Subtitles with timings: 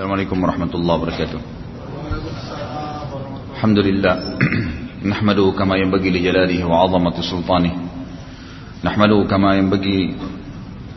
[0.00, 1.40] Assalamualaikum warahmatullahi wabarakatuh.
[3.52, 4.14] Alhamdulillah.
[5.04, 7.72] نحمده كما ينبغي لجلاله وعظمة سلطانه.
[8.80, 10.16] نحمده كما ينبغي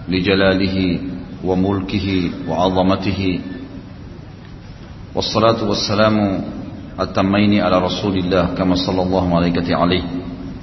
[0.08, 0.78] لجلاله
[1.44, 2.08] وملكه
[2.48, 3.20] وعظمته.
[5.12, 6.16] والصلاة والسلام
[6.96, 10.04] التمين على رسول الله كما صلى الله عليه.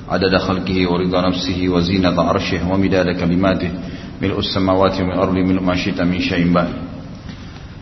[0.08, 3.70] عدد خلقه ورضا نفسه وزينة عرشه ومداد كلماته.
[4.16, 6.88] ملء السماوات والأرض ملء ما شئت من شيء بعد.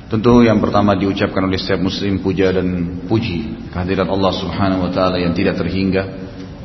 [0.08, 5.20] Tentu yang pertama diucapkan oleh setiap muslim puja dan puji kehadirat Allah Subhanahu wa taala
[5.20, 6.00] yang tidak terhingga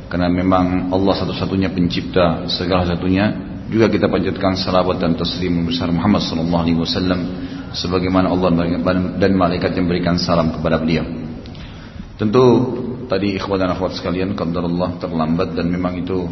[0.07, 3.35] karena memang Allah satu-satunya pencipta segala satunya
[3.67, 7.19] juga kita panjatkan salawat dan taslim besar Muhammad sallallahu alaihi wasallam
[7.75, 8.79] sebagaimana Allah
[9.19, 11.03] dan malaikat yang berikan salam kepada beliau.
[12.15, 12.43] Tentu
[13.11, 16.31] tadi ikhwan dan akhwat sekalian Allah terlambat dan memang itu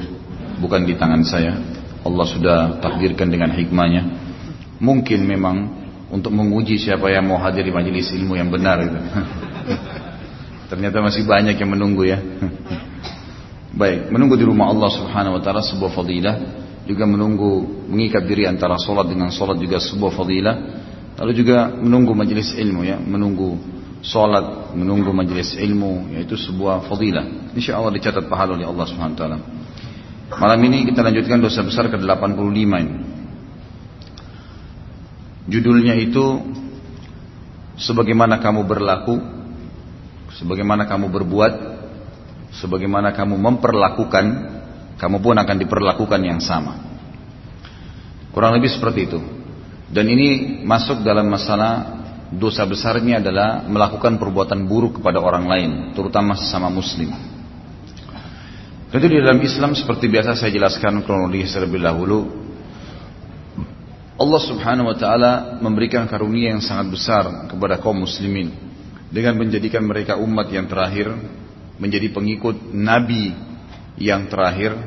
[0.63, 1.59] bukan di tangan saya.
[2.07, 4.31] Allah sudah takdirkan dengan hikmahnya.
[4.79, 5.80] Mungkin memang
[6.11, 8.83] untuk menguji siapa yang mau hadir di majelis ilmu yang benar.
[10.71, 12.19] Ternyata masih banyak yang menunggu ya.
[13.79, 16.35] Baik, menunggu di rumah Allah Subhanahu wa taala sebuah fadilah,
[16.83, 20.55] juga menunggu mengikat diri antara solat dengan solat juga sebuah fadilah.
[21.15, 23.55] Lalu juga menunggu majelis ilmu ya, menunggu
[24.03, 27.55] solat, menunggu majelis ilmu yaitu sebuah fadilah.
[27.55, 29.37] Insya Allah dicatat pahala oleh Allah Subhanahu wa taala.
[30.31, 32.95] Malam ini kita lanjutkan dosa besar ke-85 ini.
[35.49, 36.41] Judulnya itu
[37.81, 39.17] sebagaimana kamu berlaku,
[40.37, 41.53] sebagaimana kamu berbuat,
[42.61, 44.25] sebagaimana kamu memperlakukan,
[45.01, 46.77] kamu pun akan diperlakukan yang sama.
[48.31, 49.19] Kurang lebih seperti itu.
[49.91, 51.99] Dan ini masuk dalam masalah
[52.31, 57.11] dosa besarnya adalah melakukan perbuatan buruk kepada orang lain, terutama sesama muslim.
[58.91, 62.50] Tentu di dalam Islam seperti biasa saya jelaskan kronologis terlebih dahulu
[64.21, 68.53] Allah subhanahu wa ta'ala memberikan karunia yang sangat besar kepada kaum muslimin
[69.09, 71.09] dengan menjadikan mereka umat yang terakhir
[71.81, 73.33] menjadi pengikut nabi
[73.97, 74.77] yang terakhir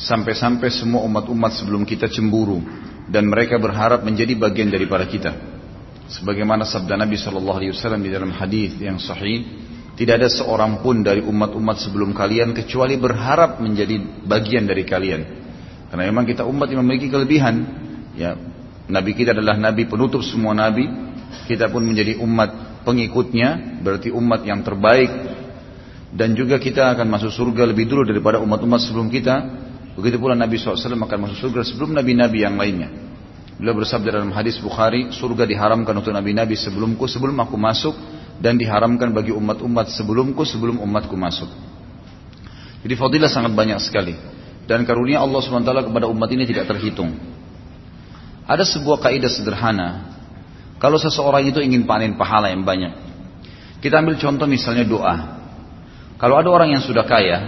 [0.00, 2.64] sampai-sampai semua umat-umat sebelum kita cemburu
[3.04, 5.36] dan mereka berharap menjadi bagian daripada kita.
[6.10, 9.46] Sebagaimana sabda Nabi sallallahu alaihi wasallam di dalam hadis yang sahih
[9.94, 15.22] tidak ada seorang pun dari umat-umat sebelum kalian kecuali berharap menjadi bagian dari kalian.
[15.92, 17.62] Karena memang kita umat yang memiliki kelebihan
[18.16, 18.34] ya
[18.88, 20.88] Nabi kita adalah Nabi penutup semua Nabi.
[21.46, 25.10] Kita pun menjadi umat pengikutnya, berarti umat yang terbaik.
[26.10, 29.36] Dan juga kita akan masuk surga lebih dulu daripada umat-umat sebelum kita.
[29.94, 32.90] Begitu pula Nabi SAW akan masuk surga sebelum Nabi-Nabi yang lainnya.
[33.60, 37.94] Beliau bersabda dalam hadis Bukhari, surga diharamkan untuk Nabi-Nabi sebelumku, sebelum aku masuk.
[38.40, 41.52] Dan diharamkan bagi umat-umat sebelumku, sebelum umatku masuk.
[42.80, 44.16] Jadi fadilah sangat banyak sekali.
[44.64, 47.12] Dan karunia Allah SWT kepada umat ini tidak terhitung.
[48.48, 49.88] Ada sebuah kaidah sederhana.
[50.80, 52.96] Kalau seseorang itu ingin panen pahala yang banyak.
[53.80, 55.16] Kita ambil contoh misalnya doa.
[56.20, 57.38] Kalau ada orang yang sudah kaya,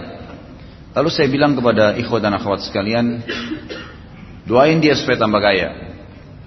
[0.96, 3.20] lalu saya bilang kepada ikhwat dan akhwat sekalian,
[4.48, 5.92] doain dia supaya tambah kaya.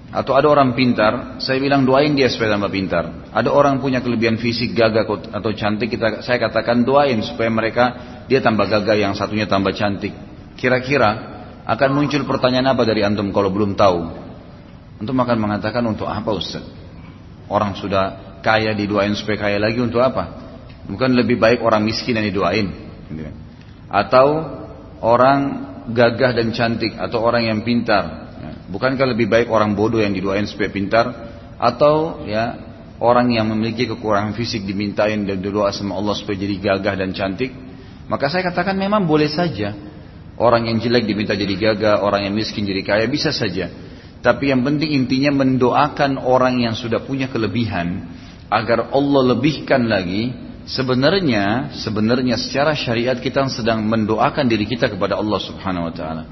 [0.10, 3.30] Atau ada orang pintar, saya bilang doain dia supaya tambah pintar.
[3.30, 7.84] Ada orang punya kelebihan fisik gagah atau cantik, kita, saya katakan doain supaya mereka
[8.26, 10.16] dia tambah gagah, yang satunya tambah cantik.
[10.58, 11.36] Kira-kira
[11.70, 14.25] akan muncul pertanyaan apa dari antum kalau belum tahu?
[14.96, 16.64] Untuk makan mengatakan untuk apa Ustaz?
[17.52, 20.46] Orang sudah kaya didoain supaya kaya lagi untuk apa?
[20.86, 22.68] Bukan lebih baik orang miskin yang didoain.
[23.12, 23.36] Gitu kan?
[23.92, 24.28] Atau
[25.04, 25.40] orang
[25.92, 28.34] gagah dan cantik atau orang yang pintar.
[28.40, 28.52] Ya.
[28.72, 31.06] Bukankah lebih baik orang bodoh yang didoain supaya pintar?
[31.60, 32.58] Atau ya
[32.98, 37.52] orang yang memiliki kekurangan fisik dimintain dan doa sama Allah supaya jadi gagah dan cantik?
[38.06, 39.74] Maka saya katakan memang boleh saja.
[40.36, 43.72] Orang yang jelek diminta jadi gagah, orang yang miskin jadi kaya bisa saja.
[44.26, 48.10] Tapi yang penting intinya mendoakan orang yang sudah punya kelebihan
[48.50, 50.34] agar Allah lebihkan lagi.
[50.66, 56.24] Sebenarnya, sebenarnya secara syariat kita sedang mendoakan diri kita kepada Allah Subhanahu Wa Taala.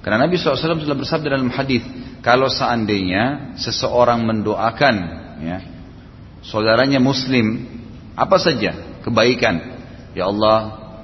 [0.00, 1.84] Karena Nabi SAW telah bersabda dalam hadis,
[2.24, 4.96] kalau seandainya seseorang mendoakan,
[5.44, 5.58] ya,
[6.40, 7.68] saudaranya Muslim,
[8.16, 9.60] apa saja kebaikan,
[10.16, 10.56] ya Allah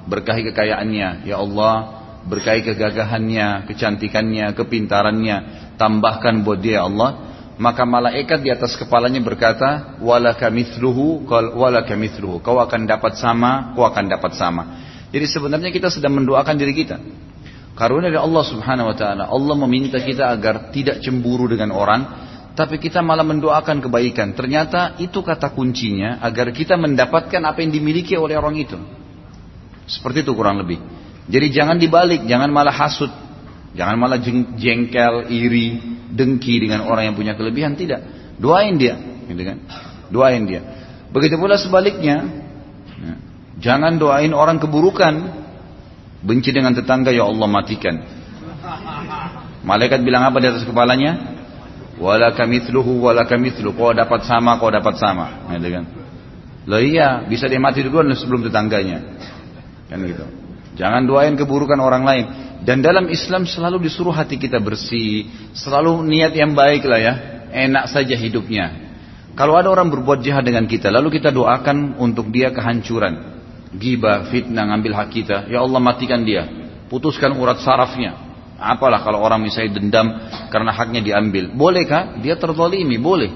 [0.09, 7.35] berkahi kekayaannya, ya Allah berkahi kegagahannya, kecantikannya, kepintarannya, tambahkan buat dia Allah.
[7.55, 11.23] Maka malaikat di atas kepalanya berkata wala kamithluhu
[11.55, 14.83] wala kamithluhu kau akan dapat sama kau akan dapat sama.
[15.15, 16.99] Jadi sebenarnya kita sedang mendoakan diri kita.
[17.79, 19.23] Karunia dari Allah Subhanahu wa taala.
[19.31, 22.01] Allah meminta kita agar tidak cemburu dengan orang
[22.55, 24.35] tapi kita malah mendoakan kebaikan.
[24.35, 28.75] Ternyata itu kata kuncinya agar kita mendapatkan apa yang dimiliki oleh orang itu.
[29.87, 30.79] Seperti itu kurang lebih.
[31.31, 33.11] Jadi jangan dibalik jangan malah hasut
[33.75, 34.19] Jangan malah
[34.55, 35.83] jengkel, iri,
[36.15, 37.75] dengki dengan orang yang punya kelebihan.
[37.75, 37.99] Tidak.
[38.39, 38.95] Doain dia.
[39.27, 39.57] Gitu kan?
[40.09, 40.61] doain dia.
[41.09, 42.27] Begitu pula sebaliknya,
[42.99, 43.13] ya,
[43.61, 45.45] jangan doain orang keburukan.
[46.25, 48.01] Benci dengan tetangga, ya Allah matikan.
[49.61, 51.37] Malaikat bilang apa di atas kepalanya?
[52.01, 53.77] Wala kamithluhu wala kamithlu.
[53.77, 55.53] Kau dapat sama, kau dapat sama.
[55.53, 55.85] Gitu kan?
[56.65, 59.05] Loh iya, bisa dia mati duluan sebelum tetangganya.
[59.85, 60.25] Kan gitu.
[60.75, 62.25] Jangan doain keburukan orang lain.
[62.67, 67.13] Dan dalam Islam selalu disuruh hati kita bersih, selalu niat yang baik lah ya,
[67.51, 68.85] enak saja hidupnya.
[69.35, 73.35] Kalau ada orang berbuat jahat dengan kita, lalu kita doakan untuk dia kehancuran.
[73.75, 75.37] Gibah, fitnah, ngambil hak kita.
[75.51, 76.47] Ya Allah matikan dia.
[76.87, 78.15] Putuskan urat sarafnya.
[78.55, 80.07] Apalah kalau orang misalnya dendam
[80.47, 81.51] karena haknya diambil.
[81.51, 82.15] Bolehkah?
[82.23, 83.31] Dia terzalimi, boleh.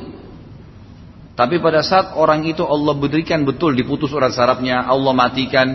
[1.35, 5.67] Tapi pada saat orang itu Allah berikan betul diputus urat sarafnya, Allah matikan,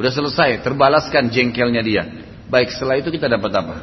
[0.00, 2.02] udah selesai, terbalaskan jengkelnya dia.
[2.48, 3.76] Baik, setelah itu kita dapat apa?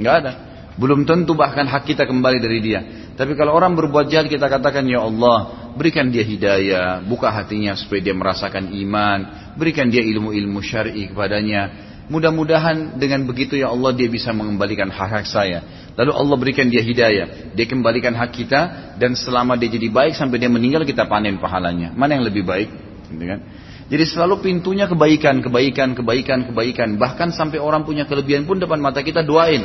[0.00, 0.32] Enggak ada.
[0.74, 2.80] Belum tentu bahkan hak kita kembali dari dia.
[3.14, 8.02] Tapi kalau orang berbuat jahat kita katakan ya Allah berikan dia hidayah, buka hatinya supaya
[8.02, 11.92] dia merasakan iman, berikan dia ilmu-ilmu syar'i kepadanya.
[12.10, 15.62] Mudah-mudahan dengan begitu ya Allah dia bisa mengembalikan hak-hak saya.
[15.94, 18.60] Lalu Allah berikan dia hidayah, dia kembalikan hak kita
[18.98, 21.94] dan selama dia jadi baik sampai dia meninggal kita panen pahalanya.
[21.94, 22.68] Mana yang lebih baik?
[23.14, 23.40] Gitu kan?
[23.84, 26.88] Jadi selalu pintunya kebaikan, kebaikan, kebaikan, kebaikan.
[26.96, 29.60] Bahkan sampai orang punya kelebihan pun depan mata kita doain.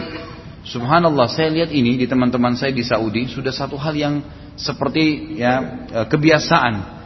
[0.59, 4.19] Subhanallah, saya lihat ini di teman-teman saya di Saudi sudah satu hal yang
[4.59, 6.99] seperti ya e, kebiasaan.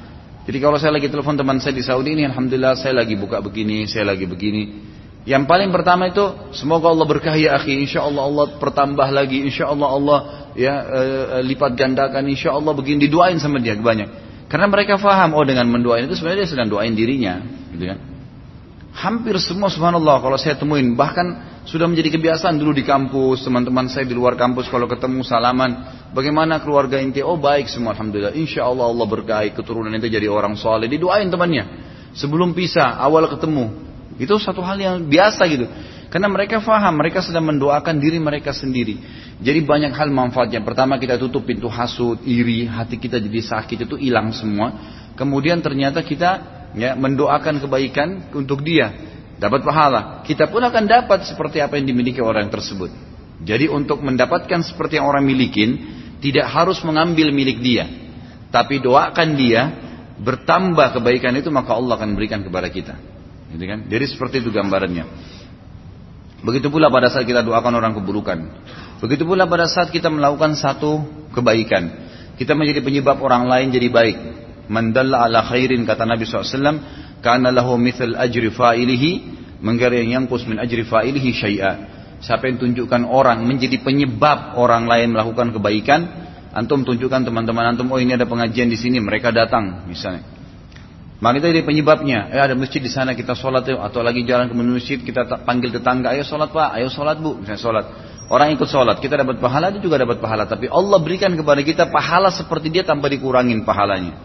[0.43, 3.85] Jadi kalau saya lagi telepon teman saya di Saudi ini, alhamdulillah saya lagi buka begini,
[3.85, 4.91] saya lagi begini.
[5.23, 9.69] Yang paling pertama itu semoga Allah berkahi ya akhi, insya Allah Allah pertambah lagi, insya
[9.69, 10.19] Allah Allah
[10.57, 14.32] ya e, e, lipat gandakan, insya Allah begini diduain sama dia banyak.
[14.51, 17.41] Karena mereka faham, oh dengan mendoain itu sebenarnya dia sedang doain dirinya,
[17.73, 17.99] gitu kan.
[18.93, 24.05] Hampir semua subhanallah kalau saya temuin, bahkan sudah menjadi kebiasaan dulu di kampus, teman-teman saya
[24.05, 25.71] di luar kampus kalau ketemu salaman,
[26.13, 27.23] bagaimana keluarga inti?
[27.25, 28.37] Oh baik semua alhamdulillah.
[28.37, 30.85] Insya Allah Allah berkahi keturunan itu jadi orang soleh.
[30.85, 31.65] Didoain temannya
[32.13, 33.92] sebelum pisah, awal ketemu.
[34.17, 35.65] Itu satu hal yang biasa gitu.
[36.13, 39.01] Karena mereka faham, mereka sedang mendoakan diri mereka sendiri.
[39.41, 40.61] Jadi banyak hal manfaatnya.
[40.61, 44.77] Pertama kita tutup pintu hasut, iri, hati kita jadi sakit itu hilang semua.
[45.17, 46.31] Kemudian ternyata kita
[46.77, 48.93] ya mendoakan kebaikan untuk dia,
[49.41, 50.21] dapat pahala.
[50.21, 52.93] Kita pun akan dapat seperti apa yang dimiliki orang tersebut.
[53.41, 55.81] Jadi untuk mendapatkan seperti yang orang milikin,
[56.21, 57.89] tidak harus mengambil milik dia.
[58.53, 59.61] Tapi doakan dia,
[60.21, 63.12] bertambah kebaikan itu maka Allah akan berikan kepada kita.
[63.53, 63.85] Gitu kan?
[63.85, 65.05] Jadi seperti itu gambarannya.
[66.43, 68.37] Begitu pula pada saat kita doakan orang keburukan.
[68.99, 72.03] Begitu pula pada saat kita melakukan satu kebaikan.
[72.35, 74.17] Kita menjadi penyebab orang lain jadi baik.
[74.67, 76.81] Mandalla ala khairin kata Nabi SAW.
[77.23, 79.11] Karena lahu mithal ajri fa'ilihi.
[79.63, 81.71] Menggari yang yangkus min ajri fa'ilihi syai'a.
[82.19, 86.01] Siapa yang tunjukkan orang menjadi penyebab orang lain melakukan kebaikan.
[86.51, 87.87] Antum tunjukkan teman-teman antum.
[87.93, 88.99] Oh ini ada pengajian di sini.
[88.99, 90.32] Mereka datang misalnya.
[91.23, 92.35] Maka itu jadi penyebabnya.
[92.35, 93.79] Eh ada masjid di sana kita sholat yuk.
[93.79, 96.11] Atau lagi jalan ke masjid kita panggil tetangga.
[96.11, 97.39] Ayo sholat pak, ayo sholat bu.
[97.39, 97.85] Misalnya sholat.
[98.27, 98.99] Orang ikut sholat.
[98.99, 100.43] Kita dapat pahala, dia juga dapat pahala.
[100.43, 104.19] Tapi Allah berikan kepada kita pahala seperti dia tanpa dikurangin pahalanya.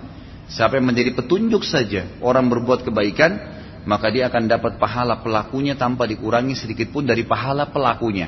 [0.50, 2.18] Siapa yang menjadi petunjuk saja.
[2.18, 3.62] Orang berbuat kebaikan.
[3.86, 8.26] Maka dia akan dapat pahala pelakunya tanpa dikurangi sedikit pun dari pahala pelakunya.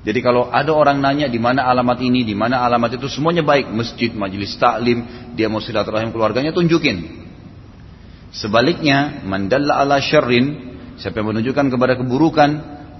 [0.00, 3.68] Jadi kalau ada orang nanya di mana alamat ini, di mana alamat itu, semuanya baik.
[3.68, 5.04] Masjid, majelis taklim,
[5.36, 7.25] dia mau silaturahim keluarganya, tunjukin.
[8.34, 12.50] Sebaliknya, mandalla ala syarrin, siapa yang menunjukkan kepada keburukan,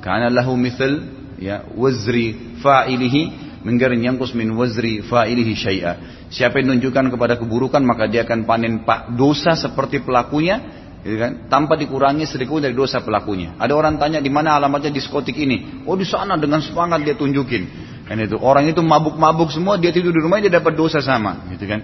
[0.01, 1.03] karena lahu mithal
[1.37, 5.93] ya wazri fa'ilihi menggarin yangkus min wazri fa'ilihi syai'a.
[6.31, 10.63] Siapa yang menunjukkan kepada keburukan maka dia akan panen pak dosa seperti pelakunya,
[11.03, 11.51] gitu kan?
[11.51, 13.59] Tanpa dikurangi sedikit dari dosa pelakunya.
[13.59, 15.85] Ada orang tanya di mana alamatnya diskotik ini?
[15.85, 17.63] Oh di sana dengan semangat dia tunjukin.
[18.07, 21.67] Kan itu orang itu mabuk-mabuk semua dia tidur di rumah dia dapat dosa sama, gitu
[21.67, 21.83] kan?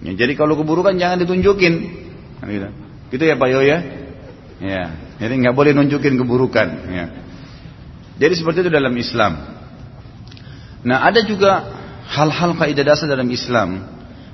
[0.00, 2.06] Ya, jadi kalau keburukan jangan ditunjukin.
[2.40, 2.68] Gitu.
[3.12, 3.78] gitu ya Pak Yo ya?
[4.60, 4.84] Ya.
[5.20, 6.68] Jadi nggak boleh nunjukin keburukan.
[6.88, 7.04] Ya.
[8.20, 9.32] Jadi seperti itu dalam Islam.
[10.84, 11.68] Nah ada juga
[12.08, 13.84] hal-hal kaidah dasar dalam Islam.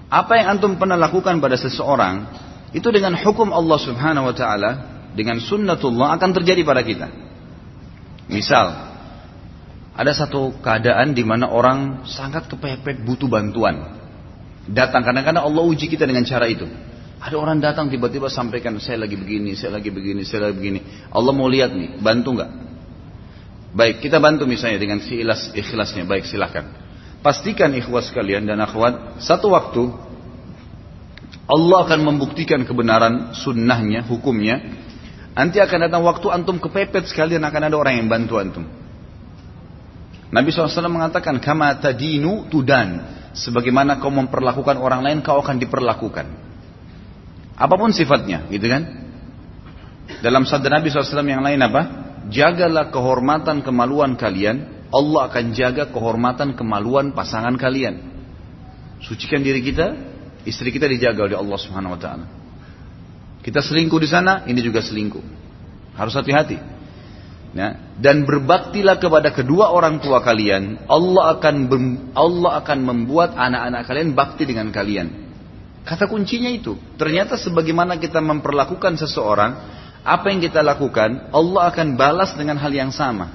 [0.06, 2.30] Apa yang antum pernah lakukan pada seseorang
[2.70, 4.70] itu dengan hukum Allah Subhanahu Wa Taala
[5.18, 7.08] dengan sunnatullah akan terjadi pada kita.
[8.30, 8.94] Misal
[9.96, 13.96] ada satu keadaan di mana orang sangat kepepet butuh bantuan.
[14.66, 16.66] Datang kadang-kadang Allah uji kita dengan cara itu.
[17.16, 20.80] Ada orang datang tiba-tiba sampaikan saya lagi begini, saya lagi begini, saya lagi begini.
[21.08, 22.50] Allah mau lihat nih, bantu nggak?
[23.76, 26.04] Baik, kita bantu misalnya dengan si ikhlas, ikhlasnya.
[26.04, 26.64] Baik, silahkan.
[27.24, 29.88] Pastikan ikhwas kalian dan akhwat, satu waktu
[31.46, 34.60] Allah akan membuktikan kebenaran sunnahnya, hukumnya.
[35.36, 38.64] Nanti akan datang waktu antum kepepet sekalian akan ada orang yang bantu antum.
[40.32, 43.16] Nabi SAW mengatakan, Kama tadinu tudan.
[43.36, 46.45] sebagaimana kau memperlakukan orang lain, kau akan diperlakukan.
[47.56, 48.84] Apa pun sifatnya, gitu kan?
[50.20, 51.82] Dalam sabda Nabi SAW yang lain apa?
[52.28, 58.02] Jagalah kehormatan kemaluan kalian, Allah akan jaga kehormatan kemaluan pasangan kalian.
[59.02, 59.96] Sucikan diri kita,
[60.46, 62.26] istri kita dijaga oleh Allah Subhanahu wa taala.
[63.42, 65.22] Kita selingkuh di sana, ini juga selingkuh.
[65.96, 66.58] Harus hati-hati.
[67.56, 70.84] Ya, dan berbaktilah kepada kedua orang tua kalian.
[70.92, 71.56] Allah akan
[72.12, 75.25] Allah akan membuat anak-anak kalian bakti dengan kalian.
[75.86, 76.74] Kata kuncinya itu.
[76.98, 79.52] Ternyata sebagaimana kita memperlakukan seseorang,
[80.02, 83.30] apa yang kita lakukan, Allah akan balas dengan hal yang sama.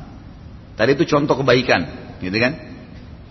[0.76, 1.88] Tadi itu contoh kebaikan,
[2.20, 2.54] gitu kan?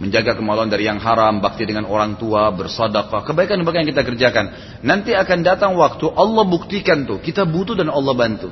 [0.00, 4.46] Menjaga kemaluan dari yang haram, bakti dengan orang tua, bersadaqah, kebaikan-kebaikan yang kita kerjakan.
[4.80, 8.48] Nanti akan datang waktu Allah buktikan tuh, kita butuh dan Allah bantu.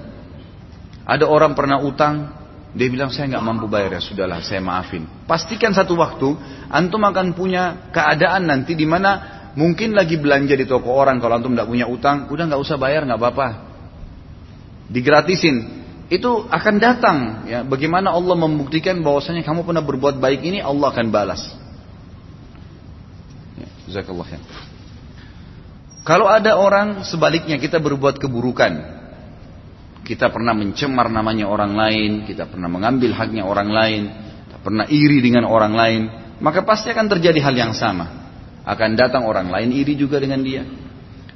[1.09, 2.29] Ada orang pernah utang,
[2.77, 5.09] dia bilang saya nggak mampu bayar ya sudahlah saya maafin.
[5.25, 6.37] Pastikan satu waktu
[6.69, 11.51] antum akan punya keadaan nanti di mana mungkin lagi belanja di toko orang kalau antum
[11.51, 13.49] tidak punya utang, udah nggak usah bayar nggak apa-apa.
[14.87, 15.83] Digratisin.
[16.09, 17.67] Itu akan datang ya.
[17.67, 21.43] Bagaimana Allah membuktikan bahwasanya kamu pernah berbuat baik ini Allah akan balas.
[23.61, 23.69] Ya,
[26.09, 28.73] Kalau ada orang sebaliknya kita berbuat keburukan,
[30.09, 34.03] kita pernah mencemar namanya orang lain, kita pernah mengambil haknya orang lain,
[34.49, 36.03] kita pernah iri dengan orang lain,
[36.41, 38.28] maka pasti akan terjadi hal yang sama.
[38.69, 40.69] Akan datang orang lain iri juga dengan dia.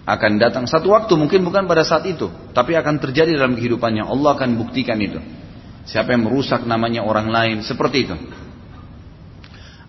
[0.04, 4.04] Akan datang satu waktu mungkin bukan pada saat itu, tapi akan terjadi dalam kehidupannya.
[4.04, 5.16] Allah akan buktikan itu.
[5.88, 8.16] Siapa yang merusak namanya orang lain, seperti itu.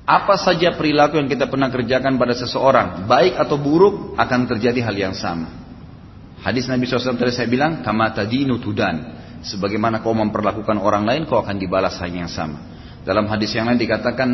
[0.07, 4.95] Apa saja perilaku yang kita pernah kerjakan pada seseorang, baik atau buruk, akan terjadi hal
[4.95, 5.51] yang sama.
[6.43, 9.19] Hadis Nabi SAW tadi saya bilang, kama tadinu tudan.
[9.43, 12.63] Sebagaimana kau memperlakukan orang lain, kau akan dibalas hal yang sama.
[13.03, 14.29] Dalam hadis yang lain dikatakan,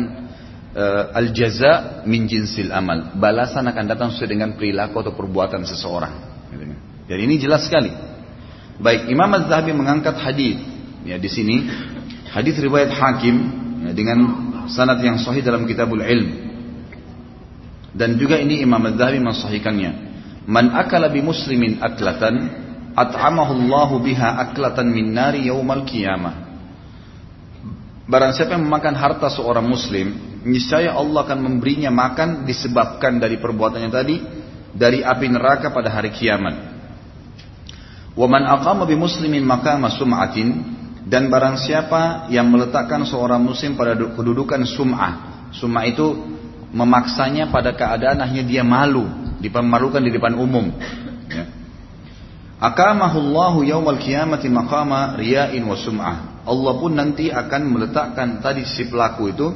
[0.74, 3.14] uh, al jaza min jinsil amal.
[3.18, 6.14] Balasan akan datang sesuai dengan perilaku atau perbuatan seseorang.
[7.10, 7.90] Jadi ini jelas sekali.
[8.80, 10.56] Baik, Imam Az-Zahabi mengangkat hadis
[11.04, 11.68] ya di sini
[12.30, 13.36] hadis riwayat Hakim
[13.84, 14.18] ya, dengan
[14.70, 16.28] sanad yang sahih dalam Kitabul Ilm.
[17.90, 19.90] Dan juga ini Imam Az-Zahabi mensahihkannya.
[20.46, 22.34] Man akala bi muslimin aklatan
[22.94, 26.48] at'amahu Allahu biha aklatan min nari yaumal qiyamah.
[28.10, 33.90] Barang siapa yang memakan harta seorang muslim, niscaya Allah akan memberinya makan disebabkan dari perbuatannya
[33.92, 34.16] tadi
[34.72, 36.54] dari api neraka pada hari kiamat.
[38.14, 40.48] Wa man aqama bi muslimin maqama sum'atin
[41.06, 45.12] dan barang siapa yang meletakkan seorang muslim pada kedudukan sum'ah.
[45.54, 46.06] Sum'ah itu
[46.70, 49.06] memaksanya pada keadaan akhirnya dia malu
[49.40, 50.70] dipermalukan di depan umum.
[51.30, 51.44] Ya.
[52.60, 56.44] Akamahullahu yaumal qiyamati maqama riya'in wa sum'ah.
[56.44, 59.48] Allah pun nanti akan meletakkan tadi si pelaku itu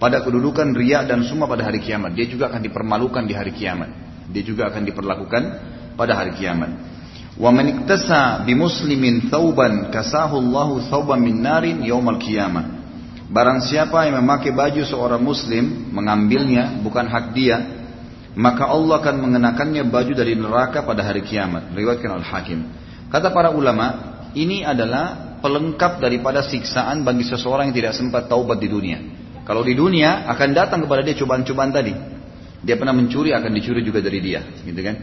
[0.00, 2.16] pada kedudukan riya dan sum'ah pada hari kiamat.
[2.16, 3.92] Dia juga akan dipermalukan di hari kiamat.
[4.32, 5.42] Dia juga akan diperlakukan
[5.94, 6.70] pada hari kiamat.
[7.36, 12.80] Wa man iktasa bi muslimin thawban kasahu Allahu thawban min narin yaumal qiyamah.
[13.30, 17.78] Barang siapa yang memakai baju seorang muslim mengambilnya bukan hak dia
[18.34, 21.74] maka Allah akan mengenakannya baju dari neraka pada hari kiamat.
[21.74, 22.60] Riwayatkan Al-Hakim.
[23.10, 23.86] Kata para ulama,
[24.38, 28.98] ini adalah pelengkap daripada siksaan bagi seseorang yang tidak sempat taubat di dunia.
[29.50, 31.90] Kalau di dunia akan datang kepada dia cobaan-cobaan tadi.
[32.62, 34.94] Dia pernah mencuri akan dicuri juga dari dia, gitu kan?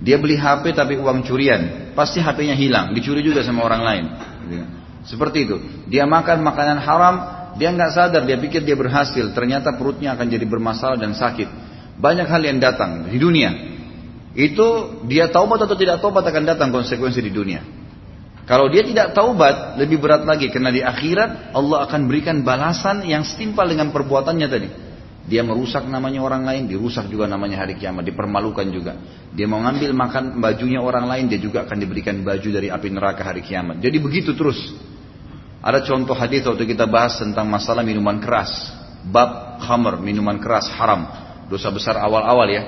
[0.00, 4.04] Dia beli HP tapi uang curian, pasti HP-nya hilang, dicuri juga sama orang lain.
[4.40, 4.68] Gitu kan?
[5.04, 5.56] Seperti itu.
[5.92, 7.14] Dia makan makanan haram,
[7.60, 11.52] dia nggak sadar, dia pikir dia berhasil, ternyata perutnya akan jadi bermasalah dan sakit.
[12.00, 13.52] Banyak hal yang datang di dunia.
[14.32, 17.60] Itu dia taubat atau tidak taubat akan datang konsekuensi di dunia.
[18.44, 23.24] Kalau dia tidak taubat, lebih berat lagi karena di akhirat Allah akan berikan balasan yang
[23.24, 24.68] setimpal dengan perbuatannya tadi.
[25.24, 29.00] Dia merusak namanya orang lain, dirusak juga namanya hari kiamat, dipermalukan juga.
[29.32, 33.24] Dia mau ngambil makan bajunya orang lain, dia juga akan diberikan baju dari api neraka
[33.24, 33.80] hari kiamat.
[33.80, 34.60] Jadi begitu terus.
[35.64, 38.52] Ada contoh hadis waktu kita bahas tentang masalah minuman keras.
[39.08, 41.08] Bab khamr, minuman keras haram
[41.48, 42.62] dosa besar awal-awal ya.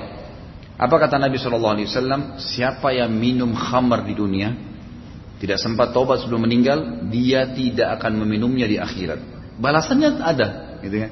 [0.77, 2.37] Apa kata Nabi Wasallam?
[2.37, 4.53] Siapa yang minum khamar di dunia,
[5.37, 9.21] tidak sempat taubat sebelum meninggal, dia tidak akan meminumnya di akhirat.
[9.61, 10.47] Balasannya ada,
[10.81, 11.09] gitu ya.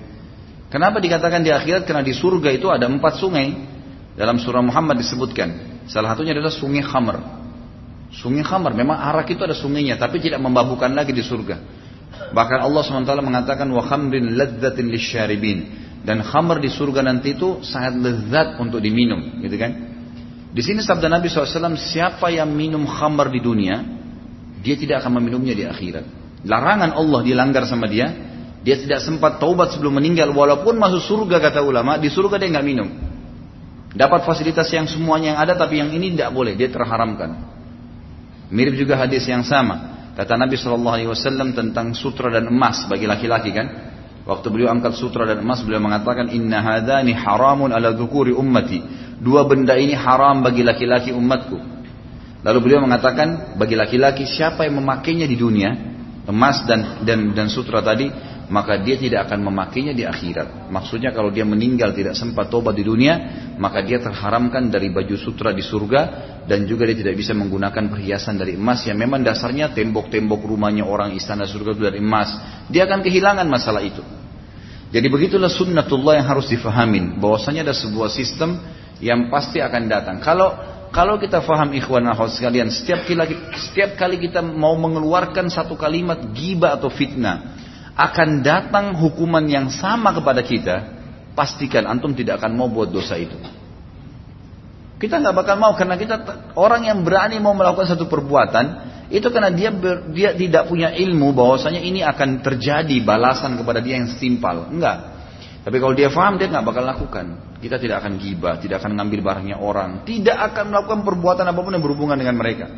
[0.74, 1.86] Kenapa dikatakan di akhirat?
[1.86, 3.74] Karena di surga itu ada empat sungai.
[4.15, 5.82] Dalam surah Muhammad disebutkan.
[5.91, 7.20] Salah satunya adalah sungai khamar.
[8.15, 11.60] Sungai khamar, memang arak itu ada sungainya, tapi tidak memabukkan lagi di surga.
[12.32, 15.58] Bahkan Allah SWT mengatakan wa khamrin ladzatin lisyaribin
[16.05, 19.72] dan khamr di surga nanti itu sangat lezat untuk diminum, gitu kan?
[20.55, 23.84] Di sini sabda Nabi SAW, siapa yang minum khamr di dunia,
[24.65, 26.05] dia tidak akan meminumnya di akhirat.
[26.41, 28.10] Larangan Allah dilanggar sama dia,
[28.65, 32.65] dia tidak sempat taubat sebelum meninggal, walaupun masuk surga kata ulama, di surga dia nggak
[32.65, 32.89] minum.
[33.93, 37.45] Dapat fasilitas yang semuanya yang ada tapi yang ini tidak boleh, dia terharamkan.
[38.50, 39.93] Mirip juga hadis yang sama.
[40.17, 43.67] Kata Nabi Shallallahu Alaihi Wasallam tentang sutra dan emas bagi laki-laki kan.
[44.25, 48.81] Waktu beliau angkat sutra dan emas beliau mengatakan Inna hadani haramun ala dhukuri ummati.
[49.22, 51.75] Dua benda ini haram bagi laki-laki umatku.
[52.45, 55.73] Lalu beliau mengatakan bagi laki-laki siapa yang memakainya di dunia
[56.29, 58.09] emas dan dan dan sutra tadi
[58.45, 60.69] maka dia tidak akan memakainya di akhirat.
[60.69, 63.17] Maksudnya kalau dia meninggal tidak sempat tobat di dunia,
[63.57, 66.01] maka dia terharamkan dari baju sutra di surga
[66.45, 71.17] dan juga dia tidak bisa menggunakan perhiasan dari emas yang memang dasarnya tembok-tembok rumahnya orang
[71.17, 72.29] istana surga itu dari emas.
[72.69, 74.05] Dia akan kehilangan masalah itu.
[74.93, 78.61] Jadi begitulah sunnatullah yang harus difahamin bahwasanya ada sebuah sistem
[79.01, 80.21] yang pasti akan datang.
[80.21, 85.77] Kalau kalau kita faham ikhwan akhwat sekalian, setiap kali, setiap kali kita mau mengeluarkan satu
[85.80, 87.56] kalimat gibah atau fitnah,
[87.96, 90.75] akan datang hukuman yang sama kepada kita,
[91.36, 93.36] pastikan antum tidak akan mau buat dosa itu.
[94.96, 96.15] Kita nggak bakal mau karena kita
[96.56, 101.36] orang yang berani mau melakukan satu perbuatan itu karena dia ber, dia tidak punya ilmu
[101.36, 104.72] bahwasanya ini akan terjadi balasan kepada dia yang setimpal.
[104.72, 105.13] Enggak.
[105.62, 107.54] Tapi kalau dia faham dia nggak bakal lakukan.
[107.65, 111.74] Kita tidak akan gibah, tidak akan ngambil barangnya orang, tidak akan melakukan perbuatan apa pun
[111.74, 112.69] yang berhubungan dengan mereka.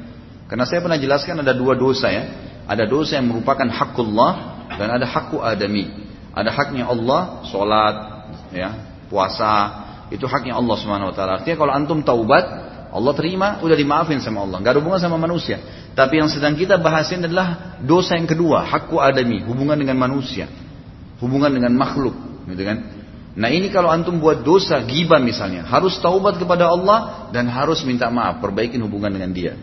[0.48, 2.24] Karena saya pernah jelaskan ada dua dosa ya.
[2.64, 5.92] Ada dosa yang merupakan hakullah dan ada hakku adami.
[6.32, 7.96] Ada haknya Allah, sholat,
[8.56, 8.70] ya,
[9.12, 9.56] puasa,
[10.08, 11.44] itu haknya Allah Subhanahu wa taala.
[11.44, 12.48] Artinya kalau antum taubat,
[12.88, 14.64] Allah terima, udah dimaafin sama Allah.
[14.64, 15.60] Gak ada hubungan sama manusia.
[16.00, 20.48] Tapi yang sedang kita bahasin adalah dosa yang kedua, hakku adami, hubungan dengan manusia.
[21.20, 22.16] Hubungan dengan makhluk,
[22.48, 22.97] gitu kan?
[23.38, 28.10] Nah ini kalau antum buat dosa gibah misalnya, harus taubat kepada Allah dan harus minta
[28.10, 29.54] maaf, perbaikin hubungan dengan dia.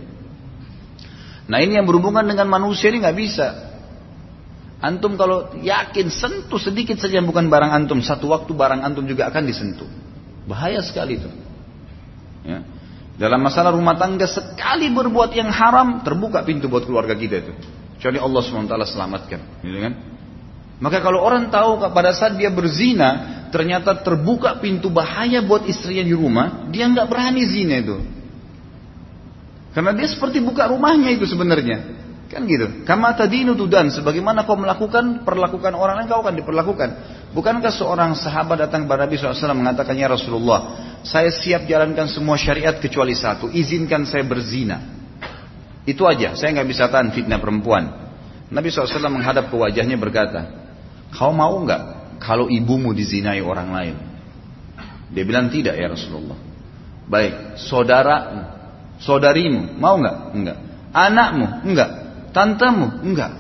[1.51, 3.47] Nah ini yang berhubungan dengan manusia ini nggak bisa.
[4.79, 9.43] Antum kalau yakin sentuh sedikit saja bukan barang antum, satu waktu barang antum juga akan
[9.43, 9.91] disentuh.
[10.47, 11.31] Bahaya sekali itu.
[12.47, 12.63] Ya.
[13.19, 17.53] Dalam masalah rumah tangga sekali berbuat yang haram terbuka pintu buat keluarga kita itu.
[17.99, 19.93] Kecuali Allah SWT selamatkan, gitu kan?
[20.83, 26.11] Maka kalau orang tahu pada saat dia berzina ternyata terbuka pintu bahaya buat istrinya di
[26.11, 28.03] rumah, dia nggak berani zina itu.
[29.71, 32.03] Karena dia seperti buka rumahnya itu sebenarnya.
[32.35, 32.83] Kan gitu.
[32.83, 33.95] Kama tadinu tudan.
[33.95, 36.89] Sebagaimana kau melakukan, perlakukan orang lain, kau akan diperlakukan.
[37.31, 42.75] Bukankah seorang sahabat datang kepada Nabi SAW mengatakan, Ya Rasulullah, saya siap jalankan semua syariat
[42.75, 43.51] kecuali satu.
[43.55, 44.83] Izinkan saya berzina.
[45.87, 46.35] Itu aja.
[46.35, 47.87] Saya nggak bisa tahan fitnah perempuan.
[48.51, 50.51] Nabi SAW menghadap ke wajahnya berkata,
[51.15, 53.97] Kau mau nggak kalau ibumu dizinai orang lain?
[55.15, 56.37] Dia bilang tidak ya Rasulullah.
[57.05, 58.17] Baik, saudara,
[58.99, 60.17] saudarimu, mau nggak?
[60.35, 60.59] Enggak.
[60.95, 61.91] Anakmu, enggak.
[62.35, 62.89] Tantemu?
[63.05, 63.33] Enggak.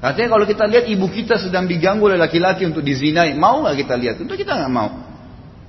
[0.00, 3.94] Artinya kalau kita lihat ibu kita sedang diganggu oleh laki-laki untuk dizinai, mau nggak kita
[4.00, 4.14] lihat?
[4.20, 5.09] Tentu kita nggak mau.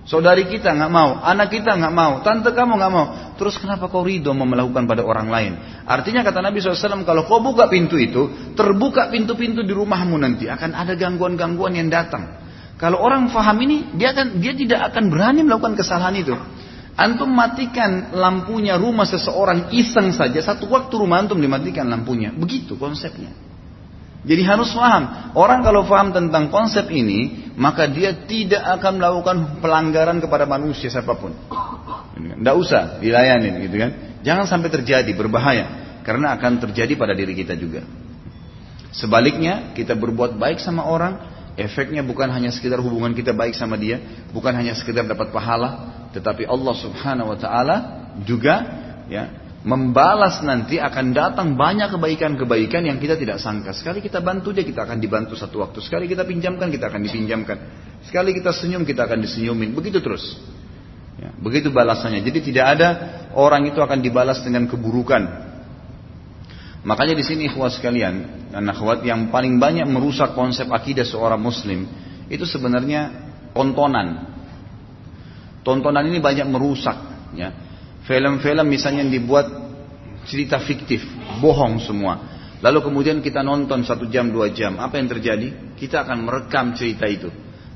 [0.02, 3.06] Saudari kita nggak mau, anak kita nggak mau, tante kamu nggak mau.
[3.38, 5.54] Terus kenapa kau ridho melakukan pada orang lain?
[5.86, 10.74] Artinya kata Nabi SAW, kalau kau buka pintu itu, terbuka pintu-pintu di rumahmu nanti akan
[10.74, 12.42] ada gangguan-gangguan yang datang.
[12.82, 16.34] Kalau orang faham ini, dia akan dia tidak akan berani melakukan kesalahan itu.
[16.98, 22.34] Antum matikan lampunya rumah seseorang iseng saja, satu waktu rumah antum dimatikan lampunya.
[22.34, 23.30] Begitu konsepnya.
[24.22, 25.34] Jadi harus paham.
[25.34, 31.16] Orang kalau paham tentang konsep ini, maka dia tidak akan melakukan pelanggaran kepada manusia siapa
[31.18, 31.36] pun.
[32.16, 33.92] Tidak usah dilayani, gitu kan.
[34.22, 36.00] Jangan sampai terjadi, berbahaya.
[36.02, 37.86] Karena akan terjadi pada diri kita juga.
[38.92, 41.18] Sebaliknya, kita berbuat baik sama orang,
[41.56, 44.00] efeknya bukan hanya sekedar hubungan kita baik sama dia,
[44.36, 47.76] bukan hanya sekedar dapat pahala, tetapi Allah Subhanahu wa taala
[48.28, 48.56] juga
[49.08, 53.78] ya membalas nanti akan datang banyak kebaikan-kebaikan yang kita tidak sangka.
[53.78, 55.80] Sekali kita bantu dia, kita akan dibantu satu waktu.
[55.86, 57.58] Sekali kita pinjamkan, kita akan dipinjamkan.
[58.10, 59.78] Sekali kita senyum, kita akan disenyumin.
[59.78, 60.26] Begitu terus.
[61.22, 62.26] Ya, begitu balasannya.
[62.26, 62.90] Jadi tidak ada
[63.38, 65.54] orang itu akan dibalas dengan keburukan.
[66.82, 71.86] Makanya di sini ikhwat sekalian, dan akhwat yang paling banyak merusak konsep akidah seorang muslim
[72.26, 73.14] itu sebenarnya
[73.54, 74.34] tontonan.
[75.62, 76.98] Tontonan ini banyak merusak.
[77.38, 77.54] Ya.
[78.06, 79.48] Film-film misalnya yang dibuat
[80.26, 81.06] cerita fiktif,
[81.42, 82.32] bohong semua.
[82.62, 85.74] Lalu kemudian kita nonton satu jam dua jam, apa yang terjadi?
[85.78, 87.30] Kita akan merekam cerita itu.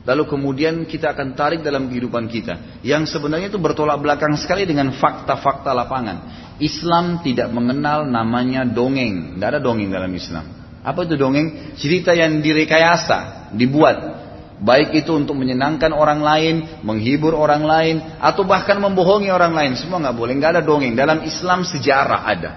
[0.06, 2.78] Lalu kemudian kita akan tarik dalam kehidupan kita.
[2.86, 6.18] Yang sebenarnya itu bertolak belakang sekali dengan fakta-fakta lapangan.
[6.62, 9.34] Islam tidak mengenal namanya dongeng.
[9.34, 10.46] Tidak ada dongeng dalam Islam.
[10.86, 11.74] Apa itu dongeng?
[11.82, 14.15] Cerita yang direkayasa, dibuat.
[14.56, 19.72] Baik itu untuk menyenangkan orang lain, menghibur orang lain, atau bahkan membohongi orang lain.
[19.76, 20.96] Semua nggak boleh, nggak ada dongeng.
[20.96, 22.52] Dalam Islam sejarah ada,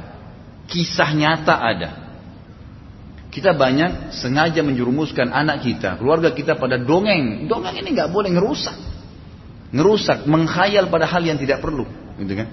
[0.71, 1.91] kisah nyata ada.
[3.35, 7.51] Kita banyak sengaja menjurumuskan anak kita, keluarga kita pada dongeng.
[7.51, 8.79] Dongeng ini nggak boleh ngerusak.
[9.75, 11.85] Ngerusak, menghayal pada hal yang tidak perlu,
[12.17, 12.49] gitu kan?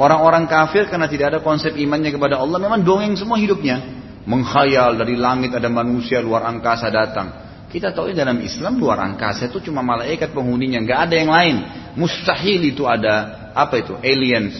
[0.00, 4.00] Orang-orang kafir karena tidak ada konsep imannya kepada Allah memang dongeng semua hidupnya.
[4.24, 7.49] Menghayal dari langit ada manusia luar angkasa datang.
[7.70, 11.56] Kita tahu dalam Islam luar angkasa itu cuma malaikat penghuninya, nggak ada yang lain.
[11.94, 14.58] Mustahil itu ada apa itu aliens,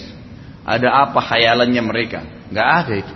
[0.63, 2.23] ada apa hayalannya mereka,
[2.55, 3.15] nggak ada itu.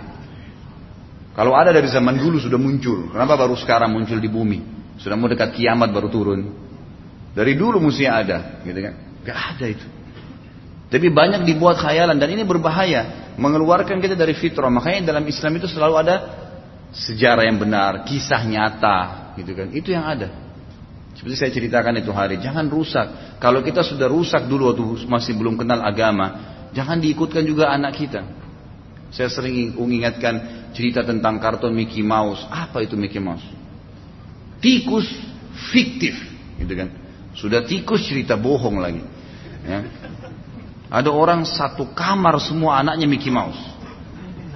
[1.35, 4.59] Kalau ada dari zaman dulu sudah muncul, kenapa baru sekarang muncul di bumi?
[4.99, 6.47] Sudah mau dekat kiamat baru turun.
[7.35, 8.93] Dari dulu mesti ada, gitu kan?
[9.27, 9.87] Gak ada itu.
[10.87, 14.71] Tapi banyak dibuat khayalan dan ini berbahaya, mengeluarkan kita dari fitrah.
[14.71, 16.15] Makanya dalam Islam itu selalu ada
[16.95, 19.67] sejarah yang benar, kisah nyata, gitu kan?
[19.75, 20.31] Itu yang ada.
[21.15, 23.39] Seperti saya ceritakan itu hari, jangan rusak.
[23.39, 26.27] Kalau kita sudah rusak dulu waktu masih belum kenal agama,
[26.71, 28.23] jangan diikutkan juga anak kita.
[29.11, 32.43] Saya sering mengingatkan cerita tentang kartun Mickey Mouse.
[32.51, 33.43] Apa itu Mickey Mouse?
[34.59, 35.07] Tikus
[35.71, 36.15] fiktif,
[36.59, 36.91] gitu kan?
[37.35, 39.03] Sudah tikus cerita bohong lagi.
[39.63, 39.87] Ya.
[40.91, 43.59] Ada orang satu kamar semua anaknya Mickey Mouse.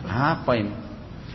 [0.04, 0.89] Apa ini?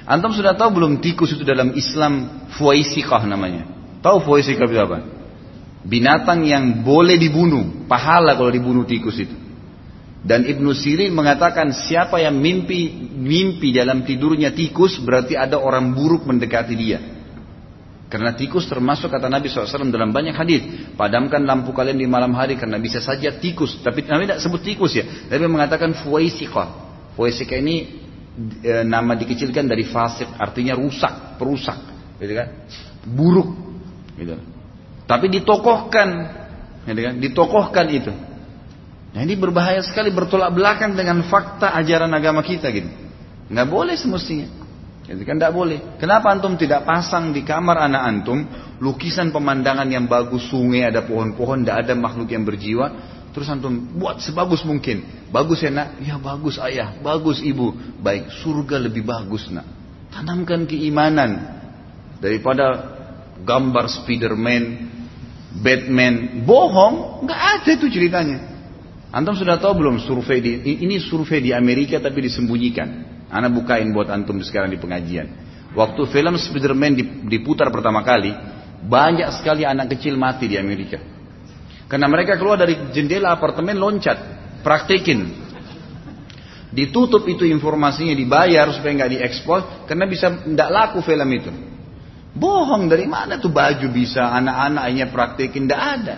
[0.05, 3.65] Antum sudah tahu belum tikus itu dalam Islam fuaisikah namanya?
[4.05, 4.99] Tahu fuaisikah itu apa?
[5.85, 9.37] Binatang yang boleh dibunuh, pahala kalau dibunuh tikus itu.
[10.25, 16.25] Dan Ibnu Sirin mengatakan siapa yang mimpi mimpi dalam tidurnya tikus berarti ada orang buruk
[16.25, 17.01] mendekati dia.
[18.09, 20.63] Karena tikus termasuk kata Nabi SAW dalam banyak hadis.
[20.95, 23.81] Padamkan lampu kalian di malam hari karena bisa saja tikus.
[23.81, 25.05] Tapi Nabi tidak sebut tikus ya.
[25.05, 26.73] Tapi mengatakan fuwaisika.
[27.19, 28.04] Fuwaisika ini
[28.63, 30.29] e, nama dikecilkan dari fasik.
[30.39, 31.79] Artinya rusak, perusak.
[32.19, 32.49] Gitu kan?
[33.07, 33.51] Buruk.
[34.19, 34.35] Gitu.
[35.07, 36.09] Tapi ditokohkan.
[36.87, 37.15] Gitu kan?
[37.19, 38.13] Ditokohkan itu.
[39.15, 42.91] Nah ini berbahaya sekali bertolak belakang dengan fakta ajaran agama kita gitu.
[43.47, 44.51] Nggak boleh semestinya.
[45.05, 46.01] Jadi kan tidak boleh.
[46.01, 48.39] Kenapa antum tidak pasang di kamar anak antum
[48.81, 52.87] lukisan pemandangan yang bagus, sungai, ada pohon-pohon, tidak ada makhluk yang berjiwa.
[53.35, 55.03] Terus antum buat sebagus mungkin.
[55.35, 55.99] Bagus ya nak?
[55.99, 57.75] Ya bagus ayah, bagus ibu.
[57.99, 59.67] Baik, surga lebih bagus nak.
[60.15, 61.43] Tanamkan keimanan
[62.23, 62.95] daripada
[63.43, 64.87] gambar Spiderman,
[65.59, 68.39] Batman, bohong, nggak ada itu ceritanya.
[69.11, 73.11] Antum sudah tahu belum survei di ini survei di Amerika tapi disembunyikan.
[73.35, 75.27] Anak bukain buat antum sekarang di pengajian.
[75.75, 76.95] Waktu film Spiderman
[77.27, 78.31] diputar pertama kali,
[78.87, 81.14] banyak sekali anak kecil mati di Amerika.
[81.85, 84.17] Karena mereka keluar dari jendela apartemen loncat,
[84.65, 85.45] praktekin.
[86.75, 91.53] Ditutup itu informasinya, dibayar supaya nggak diekspor, karena bisa tidak laku film itu.
[92.35, 96.17] Bohong dari mana tuh baju bisa anak-anaknya praktekin, tidak ada.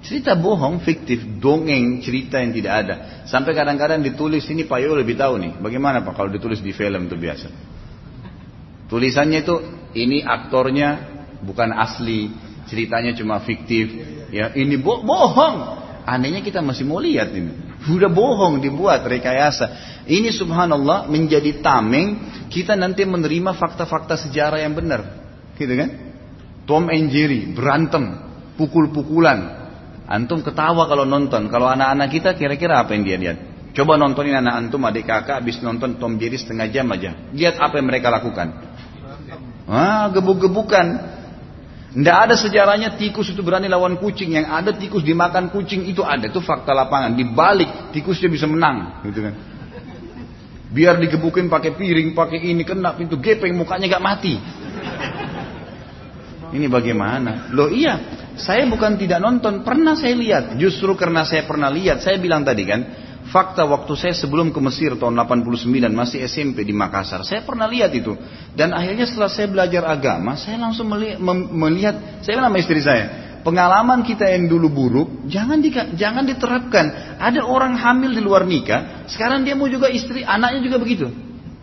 [0.00, 2.94] Cerita bohong, fiktif, dongeng, cerita yang tidak ada.
[3.28, 5.52] Sampai kadang-kadang ditulis ini Pak Yo lebih tahu nih.
[5.60, 7.48] Bagaimana Pak kalau ditulis di film itu biasa?
[8.88, 9.54] Tulisannya itu
[9.96, 10.88] ini aktornya
[11.44, 12.32] bukan asli,
[12.68, 13.92] ceritanya cuma fiktif.
[14.34, 15.80] Ya ini bo bohong.
[16.04, 17.54] Anehnya kita masih mau lihat ini.
[17.86, 19.72] Udah bohong dibuat rekayasa.
[20.04, 22.18] Ini subhanallah menjadi tameng
[22.50, 25.00] kita nanti menerima fakta-fakta sejarah yang benar.
[25.54, 25.90] Gitu kan?
[26.64, 28.16] Tom and Jerry berantem,
[28.56, 29.60] pukul-pukulan,
[30.10, 31.46] Antum ketawa kalau nonton.
[31.46, 33.38] Kalau anak-anak kita kira-kira apa yang dia lihat?
[33.70, 37.14] Coba nontonin anak antum adik kakak habis nonton Tom Jerry setengah jam aja.
[37.30, 38.50] Lihat apa yang mereka lakukan.
[39.70, 40.86] Ah, gebuk-gebukan.
[41.90, 44.38] Tidak ada sejarahnya tikus itu berani lawan kucing.
[44.38, 46.30] Yang ada tikus dimakan kucing itu ada.
[46.30, 47.18] Itu fakta lapangan.
[47.18, 49.02] Di balik tikusnya bisa menang.
[49.02, 49.34] Gitu kan.
[50.70, 54.38] Biar digebukin pakai piring, pakai ini kena pintu gepeng mukanya gak mati.
[56.50, 57.50] Ini bagaimana?
[57.50, 57.98] Loh iya,
[58.38, 60.54] saya bukan tidak nonton, pernah saya lihat.
[60.58, 62.80] Justru karena saya pernah lihat, saya bilang tadi kan,
[63.30, 67.94] fakta waktu saya sebelum ke Mesir tahun 89 masih SMP di Makassar, saya pernah lihat
[67.94, 68.18] itu.
[68.52, 71.22] Dan akhirnya setelah saya belajar agama, saya langsung melihat,
[71.54, 73.04] melihat saya bilang sama istri saya,
[73.46, 77.16] pengalaman kita yang dulu buruk, jangan di, jangan diterapkan.
[77.22, 81.06] Ada orang hamil di luar nikah, sekarang dia mau juga istri, anaknya juga begitu.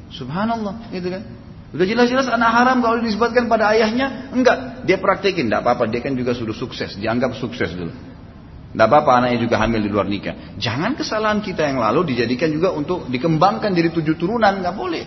[0.07, 1.23] Subhanallah, gitu kan?
[1.67, 4.87] Udah jelas-jelas anak haram kalau disebutkan pada ayahnya, enggak.
[4.87, 5.91] Dia praktekin, enggak apa-apa.
[5.91, 7.91] Dia kan juga sudah sukses, dianggap sukses dulu.
[8.75, 10.59] Enggak apa-apa anaknya juga hamil di luar nikah.
[10.59, 15.05] Jangan kesalahan kita yang lalu dijadikan juga untuk dikembangkan jadi tujuh turunan, enggak boleh.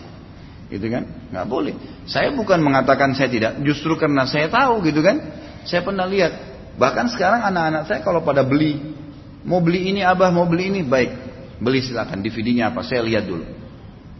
[0.73, 1.05] Gitu kan?
[1.29, 1.75] Enggak boleh.
[2.09, 5.20] Saya bukan mengatakan saya tidak, justru karena saya tahu gitu kan.
[5.68, 6.33] Saya pernah lihat,
[6.81, 8.81] bahkan sekarang anak-anak saya kalau pada beli,
[9.44, 11.29] mau beli ini abah, mau beli ini, baik.
[11.61, 13.44] Beli silakan, DVD-nya apa, saya lihat dulu.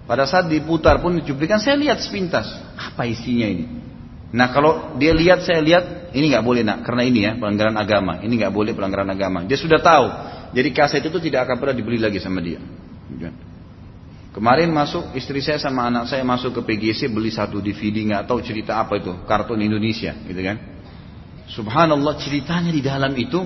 [0.05, 2.45] Pada saat diputar pun dicuplikan, saya lihat sepintas.
[2.77, 3.65] Apa isinya ini?
[4.31, 8.23] Nah kalau dia lihat, saya lihat, ini nggak boleh nak, karena ini ya pelanggaran agama.
[8.23, 9.43] Ini nggak boleh pelanggaran agama.
[9.43, 10.07] Dia sudah tahu.
[10.55, 12.63] Jadi kaset itu tidak akan pernah dibeli lagi sama dia.
[14.31, 18.39] Kemarin masuk istri saya sama anak saya masuk ke PGC beli satu DVD nggak tahu
[18.47, 20.57] cerita apa itu kartun Indonesia gitu kan.
[21.51, 23.43] Subhanallah ceritanya di dalam itu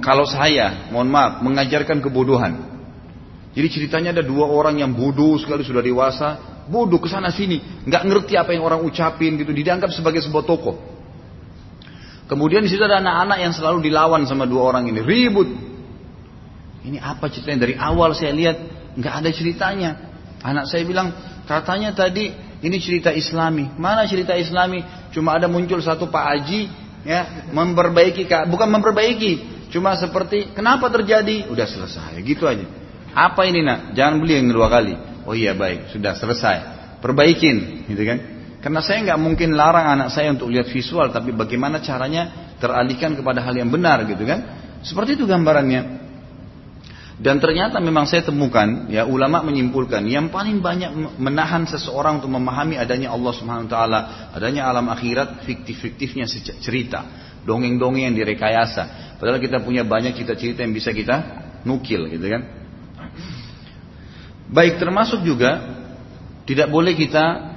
[0.00, 2.58] kalau saya, mohon maaf, mengajarkan kebodohan.
[3.54, 6.28] Jadi ceritanya ada dua orang yang bodoh sekali sudah dewasa,
[6.70, 10.78] bodoh ke sana sini, nggak ngerti apa yang orang ucapin gitu, dianggap sebagai sebuah tokoh.
[12.30, 15.50] Kemudian di situ ada anak-anak yang selalu dilawan sama dua orang ini, ribut.
[16.86, 17.66] Ini apa ceritanya?
[17.66, 18.56] Dari awal saya lihat
[18.94, 19.90] nggak ada ceritanya.
[20.40, 21.10] Anak saya bilang,
[21.44, 22.30] katanya tadi
[22.62, 23.74] ini cerita Islami.
[23.74, 25.10] Mana cerita Islami?
[25.10, 26.62] Cuma ada muncul satu Pak Haji
[27.02, 31.46] ya memperbaiki bukan memperbaiki Cuma seperti kenapa terjadi?
[31.46, 32.66] Udah selesai, gitu aja.
[33.14, 33.94] Apa ini nak?
[33.94, 34.94] Jangan beli yang kedua kali.
[35.24, 36.56] Oh iya baik, sudah selesai.
[37.00, 38.18] Perbaikin, gitu kan?
[38.60, 43.40] Karena saya nggak mungkin larang anak saya untuk lihat visual, tapi bagaimana caranya teralihkan kepada
[43.40, 44.40] hal yang benar, gitu kan?
[44.84, 46.00] Seperti itu gambarannya.
[47.20, 52.80] Dan ternyata memang saya temukan, ya ulama menyimpulkan yang paling banyak menahan seseorang untuk memahami
[52.80, 54.00] adanya Allah Subhanahu Wa Taala,
[54.32, 56.24] adanya alam akhirat, fiktif-fiktifnya
[56.64, 57.04] cerita,
[57.44, 59.16] dongeng-dongeng yang direkayasa.
[59.20, 61.16] Padahal kita punya banyak cerita-cerita yang bisa kita
[61.68, 62.59] nukil gitu kan.
[64.50, 65.78] Baik termasuk juga
[66.44, 67.54] tidak boleh kita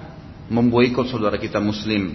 [0.54, 2.14] memboikot saudara kita muslim.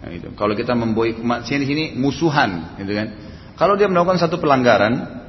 [0.00, 0.32] Nah, gitu.
[0.32, 3.08] Kalau kita memboikot sini sini musuhan gitu kan.
[3.56, 5.24] Kalau dia melakukan satu pelanggaran,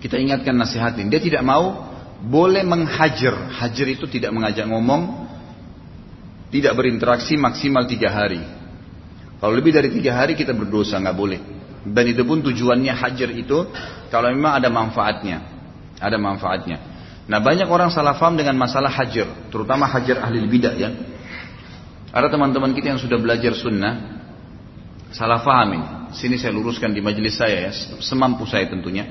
[0.00, 1.08] kita ingatkan nasihatin.
[1.08, 1.88] Dia tidak mau
[2.24, 3.52] boleh menghajar.
[3.56, 5.28] Hajar itu tidak mengajak ngomong,
[6.52, 8.40] tidak berinteraksi maksimal tiga hari.
[9.38, 11.40] Kalau lebih dari tiga hari kita berdosa nggak boleh.
[11.88, 13.58] Dan itu pun tujuannya hajar itu
[14.10, 15.38] kalau memang ada manfaatnya.
[15.98, 16.97] Ada manfaatnya.
[17.28, 19.52] Nah banyak orang salah paham dengan masalah hajar.
[19.52, 20.90] Terutama hajar ahli bidah ya.
[22.08, 24.18] Ada teman-teman kita yang sudah belajar sunnah.
[25.12, 26.12] Salah pahamin.
[26.16, 27.72] Sini saya luruskan di majelis saya ya.
[28.00, 29.04] Semampu saya tentunya.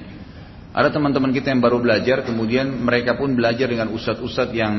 [0.74, 2.26] Ada teman-teman kita yang baru belajar.
[2.26, 4.74] Kemudian mereka pun belajar dengan ustadz-ustadz yang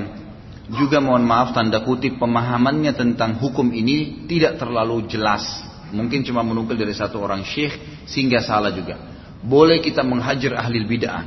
[0.68, 6.76] juga mohon maaf tanda kutip pemahamannya tentang hukum ini tidak terlalu jelas Mungkin cuma menukil
[6.76, 9.00] dari satu orang syekh sehingga salah juga.
[9.40, 11.24] Boleh kita menghajar ahli bid'ah.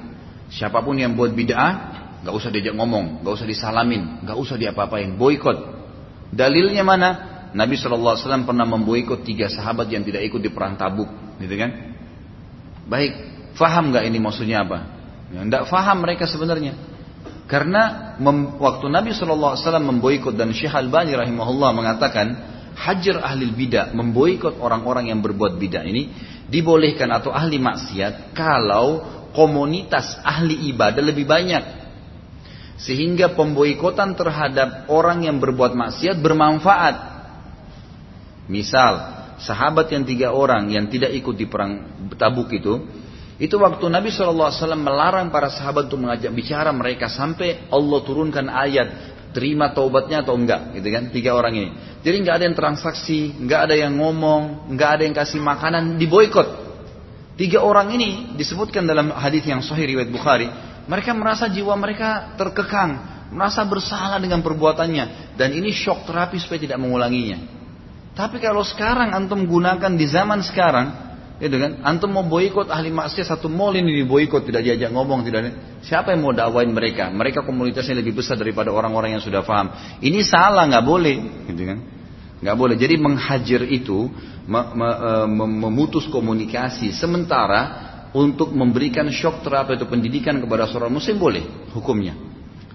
[0.52, 1.90] Siapa pun yang buat bid'ah,
[2.22, 5.58] gak usah diajak ngomong, gak usah disalamin, gak usah diapa-apain, boykot.
[6.32, 7.10] Dalilnya mana?
[7.52, 11.10] Nabi SAW pernah memboikot tiga sahabat yang tidak ikut di perang tabuk,
[11.42, 11.72] gitu kan?
[12.88, 13.14] Baik,
[13.60, 14.80] faham gak ini maksudnya apa?
[15.34, 16.78] Ya, tidak faham mereka sebenarnya.
[17.52, 18.16] Karena
[18.56, 22.28] waktu Nabi SAW memboikot dan Syekh Al-Bani rahimahullah mengatakan,
[22.80, 26.08] hajar ahli bidah, memboikot orang-orang yang berbuat bidah ini
[26.48, 29.04] dibolehkan atau ahli maksiat kalau
[29.36, 31.81] komunitas ahli ibadah lebih banyak.
[32.82, 36.96] Sehingga pemboikotan terhadap orang yang berbuat maksiat bermanfaat.
[38.50, 38.94] Misal,
[39.38, 41.86] sahabat yang tiga orang yang tidak ikut di perang
[42.17, 42.82] tabuk itu,
[43.41, 48.88] itu waktu Nabi SAW melarang para sahabat untuk mengajak bicara mereka sampai Allah turunkan ayat
[49.34, 51.10] terima taubatnya atau enggak, gitu kan?
[51.10, 51.70] Tiga orang ini.
[52.06, 56.70] Jadi nggak ada yang transaksi, nggak ada yang ngomong, nggak ada yang kasih makanan, diboykot.
[57.39, 60.46] Tiga orang ini disebutkan dalam hadis yang sahih riwayat Bukhari.
[60.91, 66.84] Mereka merasa jiwa mereka terkekang, merasa bersalah dengan perbuatannya, dan ini shock terapi supaya tidak
[66.84, 67.39] mengulanginya.
[68.12, 71.82] Tapi kalau sekarang antum gunakan di zaman sekarang, Gitu kan?
[71.82, 76.21] Antum mau boikot ahli maksiat satu mall ini diboikot, tidak diajak ngomong, tidak Siapa yang
[76.21, 77.10] mau dakwain mereka?
[77.10, 79.73] Mereka komunitasnya lebih besar daripada orang-orang yang sudah paham.
[80.06, 81.17] Ini salah, nggak boleh,
[81.49, 81.82] gitu kan?
[82.45, 82.75] Nggak boleh.
[82.77, 84.06] Jadi menghajar itu
[84.45, 85.17] e,
[85.58, 86.93] memutus komunikasi.
[86.93, 92.15] Sementara untuk memberikan shock terapi atau pendidikan kepada seorang muslim boleh hukumnya.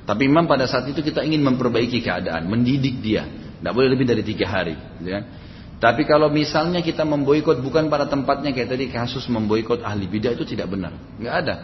[0.07, 3.27] Tapi memang pada saat itu kita ingin memperbaiki keadaan, mendidik dia.
[3.27, 4.79] Tidak boleh lebih dari tiga hari.
[5.03, 5.25] Gitu kan?
[5.77, 10.49] Tapi kalau misalnya kita memboikot bukan pada tempatnya kayak tadi kasus memboikot ahli bidah itu
[10.49, 11.55] tidak benar, nggak ada.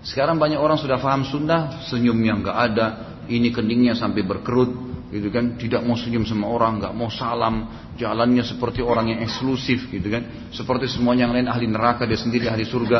[0.00, 2.86] Sekarang banyak orang sudah paham sunnah, senyumnya nggak ada,
[3.28, 4.72] ini keningnya sampai berkerut,
[5.10, 7.66] gitu kan, tidak mau senyum sama orang, nggak mau salam,
[7.98, 12.46] jalannya seperti orang yang eksklusif, gitu kan, seperti semua yang lain ahli neraka dia sendiri
[12.46, 12.98] ahli surga.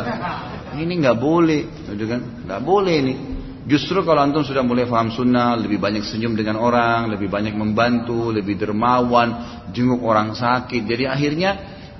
[0.75, 1.61] Ini nggak boleh,
[1.95, 3.15] gitu kan, nggak boleh ini.
[3.61, 8.33] Justru kalau antum sudah mulai paham sunnah, lebih banyak senyum dengan orang, lebih banyak membantu,
[8.33, 10.83] lebih dermawan, jenguk orang sakit.
[10.83, 11.51] Jadi akhirnya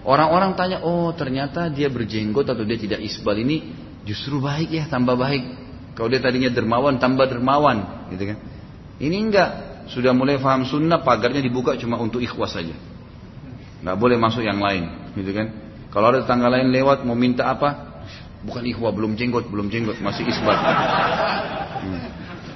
[0.03, 3.71] orang-orang tanya, oh ternyata dia berjenggot atau dia tidak isbal ini
[4.03, 5.43] justru baik ya, tambah baik.
[5.95, 8.37] Kalau dia tadinya dermawan, tambah dermawan, gitu kan?
[8.97, 9.49] Ini enggak,
[9.89, 12.75] sudah mulai paham sunnah, pagarnya dibuka cuma untuk ikhwas saja.
[13.81, 15.47] Nggak boleh masuk yang lain, gitu kan?
[15.89, 17.91] Kalau ada tetangga lain lewat mau minta apa,
[18.41, 20.57] Bukan ikhwa belum jenggot, belum jenggot, masih isbat.
[20.57, 22.01] Hmm.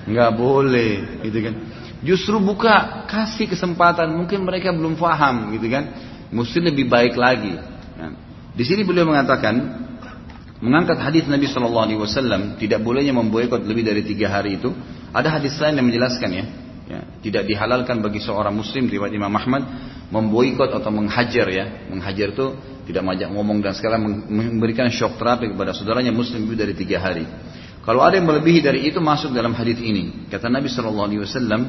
[0.10, 1.54] Nggak boleh, gitu kan.
[2.02, 4.10] Justru buka, kasih kesempatan.
[4.10, 5.94] Mungkin mereka belum paham, gitu kan.
[6.34, 7.54] Mesti lebih baik lagi.
[8.02, 8.18] Nah,
[8.58, 9.54] di sini beliau mengatakan,
[10.58, 14.74] mengangkat hadis Nabi Shallallahu Alaihi Wasallam tidak bolehnya memboikot lebih dari tiga hari itu.
[15.14, 16.46] Ada hadis lain yang menjelaskan ya,
[16.86, 19.64] ya tidak dihalalkan bagi seorang Muslim riwayat Imam Ahmad
[20.14, 22.48] memboikot atau menghajar ya, menghajar itu
[22.86, 27.26] tidak majak ngomong dan sekarang memberikan shock terapi kepada saudaranya muslim lebih dari tiga hari.
[27.82, 30.30] Kalau ada yang melebihi dari itu masuk dalam hadis ini.
[30.30, 31.62] Kata Nabi Shallallahu Alaihi Wasallam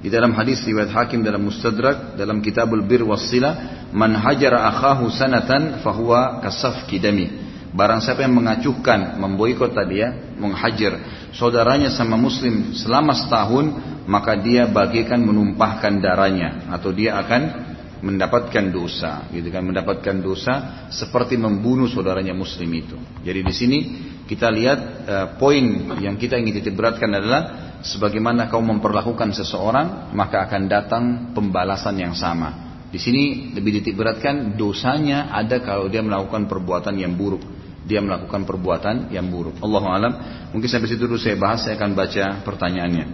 [0.00, 5.84] di dalam hadis riwayat Hakim dalam Mustadrak dalam Kitabul Bir Wasila, man hajara akhahu sanatan
[5.84, 7.39] fahuwa kasaf kidami.
[7.70, 10.98] Barang siapa yang mengacuhkan, memboikot tadi ya, menghajar
[11.30, 13.70] saudaranya sama muslim selama setahun,
[14.10, 17.70] maka dia bagikan menumpahkan darahnya atau dia akan
[18.02, 20.54] mendapatkan dosa, gitu kan, mendapatkan dosa
[20.90, 22.98] seperti membunuh saudaranya muslim itu.
[23.22, 23.78] Jadi di sini
[24.26, 30.42] kita lihat uh, poin yang kita ingin titik beratkan adalah sebagaimana kau memperlakukan seseorang, maka
[30.48, 31.04] akan datang
[31.38, 32.82] pembalasan yang sama.
[32.90, 38.44] Di sini lebih titik beratkan dosanya ada kalau dia melakukan perbuatan yang buruk dia melakukan
[38.44, 39.56] perbuatan yang buruk.
[39.64, 40.12] Allah alam.
[40.52, 43.06] Mungkin sampai situ dulu saya bahas, saya akan baca pertanyaannya.